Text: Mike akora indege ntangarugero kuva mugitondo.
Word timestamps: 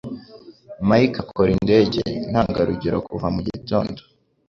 Mike 0.87 1.17
akora 1.23 1.49
indege 1.57 2.01
ntangarugero 2.29 2.97
kuva 3.07 3.27
mugitondo. 3.35 4.01